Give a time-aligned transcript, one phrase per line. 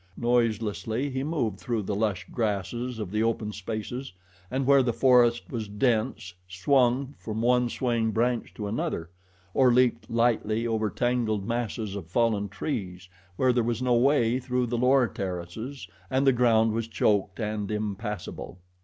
[0.17, 4.11] Noiselessly he moved through the lush grasses of the open spaces,
[4.49, 9.11] and where the forest was dense, swung from one swaying branch to another,
[9.53, 14.65] or leaped lightly over tangled masses of fallen trees where there was no way through
[14.65, 18.57] the lower terraces, and the ground was choked and impassable.